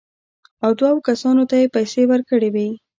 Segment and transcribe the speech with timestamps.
[0.63, 2.67] او دوو کسانو ته یې پېسې ورکړې وې.